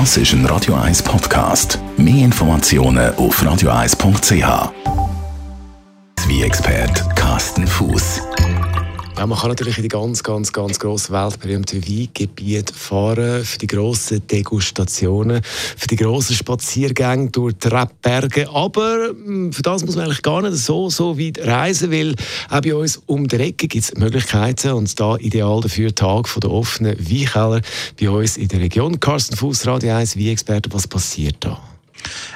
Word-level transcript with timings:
Das 0.00 0.16
ist 0.16 0.32
ein 0.32 0.44
Radio 0.46 0.74
1 0.74 1.04
Podcast. 1.04 1.78
Mehr 1.96 2.24
Informationen 2.24 3.14
auf 3.14 3.40
radio1.ch. 3.40 4.72
Wie 6.26 6.42
expert 6.42 7.14
Carsten 7.14 7.64
Fuß. 7.64 8.20
Ja, 9.16 9.28
man 9.28 9.38
kann 9.38 9.50
natürlich 9.50 9.76
in 9.76 9.84
die 9.84 9.88
ganz, 9.88 10.24
ganz, 10.24 10.52
ganz 10.52 10.80
grossen 10.80 11.12
weltberühmten 11.12 11.86
Weingebiete 11.86 12.74
fahren, 12.74 13.44
für 13.44 13.58
die 13.58 13.68
grossen 13.68 14.26
Degustationen, 14.26 15.40
für 15.44 15.86
die 15.86 15.96
grossen 15.96 16.34
Spaziergänge 16.34 17.30
durch 17.30 17.54
die 17.54 17.68
Rebberge. 17.68 18.50
Aber 18.50 19.10
hm, 19.10 19.52
für 19.52 19.62
das 19.62 19.84
muss 19.86 19.94
man 19.94 20.06
eigentlich 20.06 20.22
gar 20.22 20.42
nicht 20.42 20.56
so, 20.56 20.90
so 20.90 21.16
weit 21.16 21.38
reisen, 21.38 21.92
weil 21.92 22.16
auch 22.50 22.60
bei 22.60 22.74
uns 22.74 23.00
um 23.06 23.28
die 23.28 23.36
Ecke 23.36 23.68
gibt 23.68 23.84
es 23.84 23.94
Möglichkeiten 23.94 24.72
und 24.72 24.98
da 24.98 25.16
ideal 25.16 25.60
dafür 25.60 25.94
Tag 25.94 26.28
von 26.28 26.40
der 26.40 26.50
offenen 26.50 26.98
Weinkeller 26.98 27.60
bei 28.00 28.10
uns 28.10 28.36
in 28.36 28.48
der 28.48 28.60
Region. 28.60 28.98
Carsten 28.98 29.36
Fuß, 29.36 29.64
Radio 29.68 29.94
1, 29.94 30.18
Weinexperte, 30.18 30.72
was 30.72 30.88
passiert 30.88 31.36
da? 31.38 31.73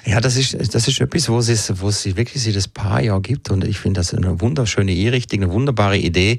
Ja, 0.09 0.23
das 0.23 0.37
ist, 0.37 0.57
das 0.75 0.89
ist 0.89 1.03
etwas, 1.03 1.29
wo 1.29 1.39
es, 1.39 1.83
wo 1.83 1.89
es 1.91 2.17
wirklich 2.17 2.43
seit 2.43 2.57
ein 2.57 2.73
paar 2.73 3.03
Jahren 3.03 3.21
gibt 3.21 3.51
und 3.51 3.63
ich 3.63 3.79
finde 3.79 4.01
das 4.01 4.15
eine 4.15 4.41
wunderschöne 4.41 4.91
Einrichtung, 4.91 5.43
eine 5.43 5.53
wunderbare 5.53 5.99
Idee. 5.99 6.39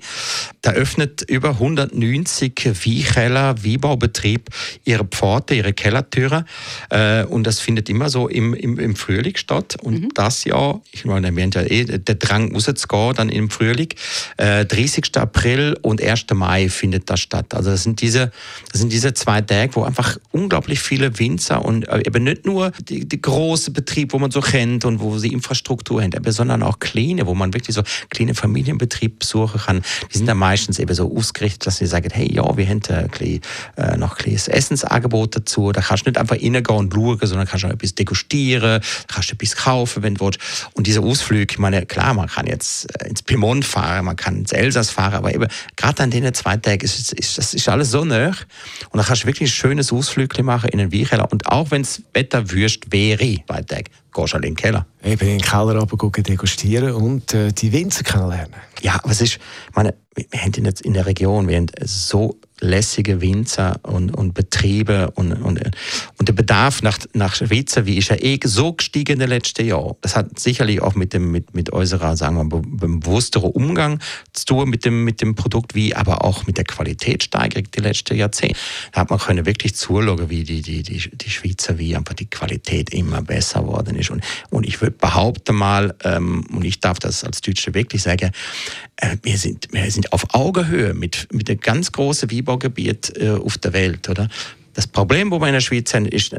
Da 0.64 0.72
öffnet 0.72 1.22
über 1.28 1.50
190 1.50 2.72
Viehkeller, 2.74 3.62
Wiebaubetrieb 3.62 4.50
ihre 4.86 5.06
Pforte, 5.06 5.54
ihre 5.54 5.74
Kellertüren 5.74 6.46
äh, 6.90 7.24
und 7.26 7.46
das 7.46 7.60
findet 7.60 7.90
immer 7.90 8.10
so 8.10 8.28
im, 8.28 8.56
im, 8.56 8.80
im 8.80 8.96
Frühling 8.96 9.38
statt 9.38 9.78
und 9.84 10.02
mhm. 10.02 10.10
das 10.16 10.46
Jahr, 10.46 10.82
ich 10.92 11.06
meine, 11.06 11.28
haben 11.28 11.38
ja 11.38 11.62
eh 11.62 11.86
der 11.86 12.16
Drang 12.16 12.52
rauszugehen, 12.52 13.14
dann 13.14 13.30
im 13.30 13.52
Frühling, 13.52 13.90
äh, 14.38 14.66
30. 14.66 15.16
April 15.18 15.78
und 15.84 16.02
1. 16.02 16.26
Mai 16.34 16.70
findet 16.70 17.08
das 17.12 17.20
statt. 17.20 17.54
Also 17.54 17.70
das 17.70 17.84
sind 17.84 18.02
diese, 18.02 18.32
das 18.72 18.82
sind 18.82 18.92
diese 18.92 19.14
zwei 19.14 19.42
Tage, 19.42 19.76
wo 19.76 19.84
einfach 19.84 20.18
unglaublich 20.32 20.80
viele 20.80 21.20
Winzer 21.20 21.64
und 21.64 21.88
äh, 21.88 22.02
eben 22.08 22.24
nicht 22.24 22.48
nur 22.48 22.72
die, 22.90 23.08
die 23.08 23.22
große 23.60 23.72
Betrieb, 23.72 24.14
wo 24.14 24.20
man 24.20 24.32
so 24.32 24.40
kennt 24.40 24.86
und 24.86 25.02
wo 25.02 25.18
sie 25.18 25.34
Infrastruktur 25.34 26.02
aber 26.02 26.32
sondern 26.32 26.64
auch 26.64 26.80
kleine, 26.80 27.28
wo 27.28 27.36
man 27.36 27.54
wirklich 27.54 27.76
so 27.76 27.84
kleine 28.10 28.34
Familienbetriebe 28.34 29.16
besuchen 29.20 29.60
kann. 29.60 29.82
Die 30.14 30.18
sind 30.18 30.28
dann 30.28 30.38
meistens 30.38 30.80
eben 30.80 30.94
so 30.96 31.14
ausgerichtet, 31.14 31.68
dass 31.68 31.78
sie 31.78 31.86
sagen, 31.86 32.10
hey, 32.14 32.32
ja, 32.34 32.56
wir 32.56 32.66
haben 32.66 32.80
bisschen, 32.80 33.42
äh, 33.76 33.98
noch 33.98 34.12
ein 34.12 34.18
kleines 34.18 34.48
Essensangebot 34.48 35.36
dazu. 35.36 35.74
Da 35.74 35.82
kannst 35.82 36.06
du 36.06 36.10
nicht 36.10 36.18
einfach 36.18 36.38
reingehen 36.38 36.66
und 36.68 36.94
schauen, 36.94 37.20
sondern 37.22 37.48
kannst 37.48 37.66
auch 37.66 37.70
etwas 37.70 37.96
degustieren, 37.96 38.82
kannst 39.08 39.32
du 39.32 39.34
etwas 39.34 39.58
kaufen, 39.58 40.04
wenn 40.04 40.16
du 40.16 40.26
willst. 40.26 40.40
Und 40.74 40.88
diese 40.88 41.02
Ausflüge, 41.02 41.52
ich 41.52 41.60
meine, 41.60 41.86
klar, 41.86 42.14
man 42.14 42.30
kann 42.30 42.48
jetzt 42.48 42.88
äh, 43.02 43.10
ins 43.10 43.22
Piemont 43.22 43.66
fahren, 43.66 44.06
man 44.06 44.16
kann 44.16 44.38
ins 44.38 44.54
Elsass 44.54 44.90
fahren, 44.90 45.16
aber 45.16 45.34
eben 45.36 45.48
gerade 45.76 46.04
an 46.04 46.12
den 46.12 46.34
zwei 46.34 46.56
Tagen 46.56 46.82
ist, 46.82 47.12
ist, 47.12 47.38
das 47.38 47.54
ist 47.54 47.68
alles 47.68 47.92
so 47.92 48.06
nah. 48.06 48.32
Und 48.90 49.00
da 49.00 49.04
kannst 49.04 49.24
du 49.24 49.28
wirklich 49.28 49.50
ein 49.50 49.54
schönes 49.54 49.92
Ausflug 49.92 50.42
machen 50.44 50.70
in 50.70 50.80
den 50.80 50.94
Weinkeller. 50.94 51.30
Und 51.30 51.48
auch 51.48 51.72
wenn 51.72 51.82
das 51.82 52.02
Wetter 52.14 52.52
wüst 52.52 52.92
wäre, 52.92 53.40
zwei 53.50 53.62
Tage, 53.64 53.86
gehst 54.14 54.30
du 54.30 54.34
halt 54.34 54.46
in 54.46 54.52
den 54.52 54.56
Keller. 54.56 54.86
Eben 55.04 55.22
in 55.22 55.38
den 55.38 55.42
Keller 55.42 55.80
runter 55.80 56.22
degustieren 56.22 56.94
und 56.94 57.34
äh, 57.34 57.52
die 57.52 57.72
Winzer 57.72 58.04
kennenlernen. 58.04 58.54
Ja, 58.82 59.00
was 59.04 59.22
ist, 59.22 59.36
ich 59.36 59.76
meine, 59.76 59.96
wir 60.16 60.42
haben 60.42 60.54
in 60.54 60.66
in 60.66 60.94
der 60.94 61.06
Region, 61.06 61.48
wir 61.48 61.58
haben 61.58 61.68
so 61.84 62.38
lässige 62.62 63.22
Winzer 63.22 63.80
und, 63.84 64.16
und 64.16 64.34
Betriebe 64.34 65.12
und, 65.12 65.32
und, 65.32 65.62
und 66.18 66.28
der 66.28 66.34
Bedarf 66.34 66.82
nach, 66.82 66.98
nach 67.14 67.36
Schweizer 67.36 67.86
wie 67.86 67.98
ist 67.98 68.10
ja 68.10 68.18
eh 68.18 68.40
so 68.44 68.74
gestiegen 68.74 69.14
in 69.14 69.20
den 69.20 69.30
letzten 69.30 69.66
Jahren. 69.66 69.96
Das 70.02 70.16
hat 70.16 70.40
sicherlich 70.40 70.82
auch 70.82 70.96
mit 70.96 71.14
dem 71.14 71.32
mit, 71.32 71.54
mit 71.54 71.70
unserer 71.70 72.18
sagen 72.18 72.52
wir 72.52 72.62
bewussteren 72.62 73.52
Umgang 73.52 74.00
zu 74.34 74.46
tun 74.46 74.70
mit 74.70 74.86
dem 74.86 75.04
mit 75.04 75.22
dem 75.22 75.36
Produkt 75.36 75.76
wie 75.76 75.96
aber 75.96 76.24
auch 76.26 76.48
mit 76.48 76.58
der 76.58 76.66
Qualitätssteigerung 76.66 77.70
die 77.72 77.80
letzten 77.80 78.18
Jahrzehnte. 78.18 78.56
Da 78.92 79.02
hat 79.02 79.10
man 79.10 79.20
können 79.20 79.46
wirklich 79.46 79.76
zuschauen, 79.76 80.30
wie 80.30 80.44
die 80.44 80.62
die 80.62 80.84
die, 80.84 81.10
die 81.10 81.30
Schweizer 81.30 81.78
wie 81.78 81.96
einfach 81.96 82.14
die 82.16 82.30
Qualität 82.30 82.94
immer 82.94 83.22
besser 83.22 83.62
geworden 83.62 83.96
ist 83.96 84.10
und 84.10 84.24
und 84.50 84.68
ich 84.68 84.82
würde 84.82 84.98
behaupten 85.00 85.56
mal 85.56 85.96
ähm, 86.04 86.46
und 86.52 86.66
ich 86.66 86.80
darf 86.80 87.00
das 87.00 87.24
als 87.24 87.42
Deutsche 87.42 87.74
wirklich 87.74 88.04
sagen, 88.04 88.32
äh, 88.98 89.16
wir 89.24 89.38
sind 89.38 89.68
wir 89.72 89.90
sind 89.92 90.12
auf 90.12 90.34
Augenhöhe 90.34 90.94
mit 90.94 91.28
mit 91.32 91.48
der 91.48 91.56
ganz 91.56 91.92
großen 91.92 92.30
Wieber 92.30 92.49
Weinbaugebiet 92.50 93.14
äh, 93.18 93.32
auf 93.32 93.58
der 93.58 93.74
Welt, 93.74 94.10
oder? 94.10 94.28
Das 94.74 94.88
Problem, 94.88 95.32
wo 95.32 95.40
wir 95.40 95.48
in 95.48 95.54
der 95.54 95.62
Schweiz 95.62 95.94
haben, 95.94 96.06
ist 96.06 96.36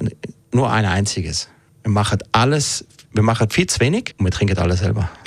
nur 0.53 0.71
ein 0.71 0.85
einziges. 0.85 1.49
Wir 1.83 1.93
machen 1.93 2.19
alles, 2.33 2.85
wir 3.13 3.23
machen 3.23 3.49
viel 3.51 3.67
zu 3.67 3.81
wenig 3.81 4.15
und 4.19 4.27
wir 4.27 4.33
trinken 4.33 4.59
alles 4.59 4.81
selber. 4.81 5.11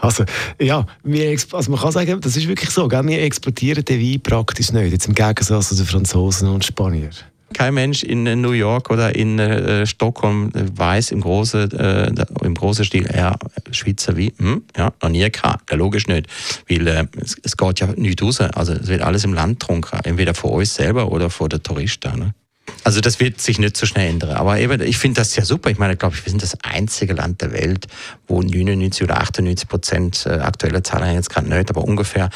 Also, 0.00 0.24
ja, 0.60 0.86
wir, 1.02 1.36
also 1.52 1.70
man 1.72 1.80
kann 1.80 1.90
sagen, 1.90 2.20
das 2.20 2.36
ist 2.36 2.46
wirklich 2.46 2.70
so, 2.70 2.86
gell? 2.86 3.04
wir 3.04 3.20
exportieren 3.20 3.84
den 3.84 4.00
Wein 4.00 4.20
praktisch 4.20 4.70
nicht, 4.70 4.92
jetzt 4.92 5.08
im 5.08 5.14
Gegensatz 5.14 5.70
zu 5.70 5.74
den 5.74 5.86
Franzosen 5.86 6.48
und 6.48 6.64
Spaniern. 6.64 7.10
Kein 7.54 7.74
Mensch 7.74 8.02
in 8.02 8.24
New 8.40 8.52
York 8.52 8.90
oder 8.90 9.14
in 9.14 9.38
äh, 9.38 9.86
Stockholm 9.86 10.50
weiß 10.54 11.12
im 11.12 11.20
großen, 11.20 11.70
äh, 11.72 12.12
im 12.42 12.54
großen 12.54 12.84
Stil, 12.84 13.08
ja, 13.14 13.36
Schweizer 13.70 14.16
wie, 14.16 14.32
hm, 14.38 14.64
ja, 14.76 14.92
noch 15.02 15.08
nie 15.08 15.30
gehabt. 15.30 15.70
Ja, 15.70 15.76
logisch 15.76 16.06
nicht. 16.06 16.26
Weil 16.68 16.86
äh, 16.86 17.06
es, 17.20 17.36
es 17.42 17.56
geht 17.56 17.80
ja 17.80 17.88
nicht 17.96 18.22
raus. 18.22 18.40
Also 18.40 18.74
es 18.74 18.88
wird 18.88 19.02
alles 19.02 19.24
im 19.24 19.34
Land 19.34 19.60
getrunken, 19.60 20.00
entweder 20.04 20.34
von 20.34 20.50
uns 20.52 20.74
selber 20.74 21.10
oder 21.10 21.30
von 21.30 21.48
den 21.48 21.62
Touristen. 21.62 22.18
Ne? 22.18 22.34
Also 22.84 23.00
das 23.00 23.20
wird 23.20 23.40
sich 23.40 23.58
nicht 23.58 23.76
so 23.76 23.86
schnell 23.86 24.08
ändern. 24.08 24.36
Aber 24.36 24.58
eben, 24.58 24.80
ich 24.80 24.98
finde 24.98 25.20
das 25.20 25.36
ja 25.36 25.44
super. 25.44 25.70
Ich 25.70 25.78
meine, 25.78 25.96
glaube 25.96 26.16
ich, 26.16 26.24
wir 26.24 26.30
sind 26.30 26.42
das 26.42 26.56
einzige 26.62 27.14
Land 27.14 27.42
der 27.42 27.52
Welt, 27.52 27.86
wo 28.26 28.40
99 28.42 29.02
oder 29.02 29.20
98 29.20 29.68
Prozent, 29.68 30.26
äh, 30.26 30.30
aktuelle 30.40 30.82
Zahlen 30.82 31.14
jetzt 31.14 31.30
gerade 31.30 31.48
nicht, 31.48 31.70
aber 31.70 31.84
ungefähr, 31.84 32.30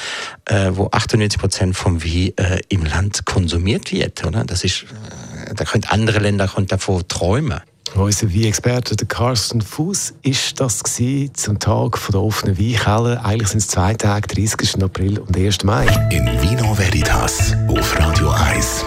äh, 0.46 0.70
wo 0.72 0.88
98 0.90 1.40
Prozent 1.40 1.76
vom 1.76 2.02
Wein 2.04 2.32
äh, 2.36 2.60
im 2.68 2.84
Land 2.84 3.24
konsumiert 3.24 3.92
wird. 3.92 4.24
Oder? 4.24 4.44
Das 4.44 4.64
ist, 4.64 4.82
äh, 4.82 5.54
da 5.54 5.64
können 5.64 5.84
andere 5.88 6.18
Länder 6.18 6.48
können 6.48 6.66
davon 6.66 7.06
träumen. 7.08 7.60
Unser 7.94 8.32
Wein-Experte, 8.32 8.96
der 8.96 9.06
Carsten 9.06 9.60
Fuß, 9.60 10.14
ist 10.22 10.58
das 10.60 10.82
gewesen, 10.82 11.34
zum 11.34 11.58
Tag 11.58 11.98
von 11.98 12.12
der 12.12 12.22
offenen 12.22 12.58
Weinkeller. 12.58 13.22
Eigentlich 13.22 13.48
sind 13.48 13.58
es 13.58 13.68
zwei 13.68 13.92
Tage, 13.92 14.34
30. 14.34 14.82
April 14.82 15.18
und 15.18 15.36
1. 15.36 15.64
Mai. 15.64 15.86
In 16.10 16.24
Vino 16.40 16.76
Veritas 16.76 17.52
auf 17.68 17.98
Radio 17.98 18.30
1. 18.30 18.86